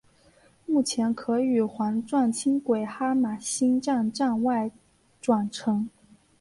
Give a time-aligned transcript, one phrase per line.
[0.65, 4.71] 目前可与环状轻轨哈玛星站站外
[5.21, 5.87] 转乘。